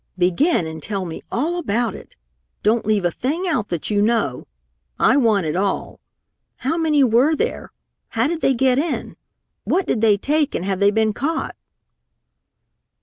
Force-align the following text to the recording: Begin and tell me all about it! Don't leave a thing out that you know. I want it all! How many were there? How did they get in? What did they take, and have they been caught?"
Begin 0.17 0.65
and 0.65 0.81
tell 0.81 1.05
me 1.05 1.21
all 1.31 1.57
about 1.57 1.93
it! 1.93 2.15
Don't 2.63 2.87
leave 2.87 3.05
a 3.05 3.11
thing 3.11 3.45
out 3.47 3.69
that 3.69 3.91
you 3.91 4.01
know. 4.01 4.47
I 4.97 5.15
want 5.15 5.45
it 5.45 5.55
all! 5.55 5.99
How 6.57 6.75
many 6.75 7.03
were 7.03 7.35
there? 7.35 7.71
How 8.07 8.25
did 8.25 8.41
they 8.41 8.55
get 8.55 8.79
in? 8.79 9.15
What 9.63 9.85
did 9.85 10.01
they 10.01 10.17
take, 10.17 10.55
and 10.55 10.65
have 10.65 10.79
they 10.79 10.89
been 10.89 11.13
caught?" 11.13 11.55